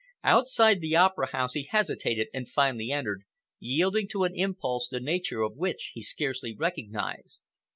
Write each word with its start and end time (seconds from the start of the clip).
Outside 0.23 0.81
the 0.81 0.95
Opera 0.95 1.27
House 1.27 1.53
he 1.53 1.61
hesitated 1.69 2.27
and 2.33 2.49
finally 2.49 2.89
entered, 2.89 3.21
yielding 3.59 4.07
to 4.07 4.23
an 4.23 4.31
impulse 4.33 4.87
the 4.89 4.99
nature 4.99 5.43
of 5.43 5.57
which 5.57 5.91
he 5.93 6.01
scarcely 6.01 6.55
recognized. 6.55 7.43